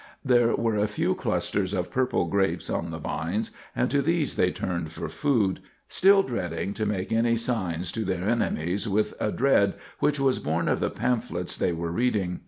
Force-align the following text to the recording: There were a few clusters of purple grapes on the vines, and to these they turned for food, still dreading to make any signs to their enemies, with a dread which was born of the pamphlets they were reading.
There 0.25 0.55
were 0.55 0.77
a 0.77 0.87
few 0.87 1.13
clusters 1.13 1.75
of 1.75 1.91
purple 1.91 2.25
grapes 2.25 2.71
on 2.71 2.89
the 2.89 2.97
vines, 2.97 3.51
and 3.75 3.91
to 3.91 4.01
these 4.01 4.35
they 4.35 4.49
turned 4.49 4.91
for 4.91 5.07
food, 5.07 5.59
still 5.89 6.23
dreading 6.23 6.73
to 6.73 6.87
make 6.87 7.11
any 7.11 7.35
signs 7.35 7.91
to 7.91 8.03
their 8.03 8.27
enemies, 8.27 8.87
with 8.87 9.13
a 9.19 9.31
dread 9.31 9.75
which 9.99 10.19
was 10.19 10.39
born 10.39 10.67
of 10.67 10.79
the 10.79 10.89
pamphlets 10.89 11.55
they 11.55 11.71
were 11.71 11.91
reading. 11.91 12.39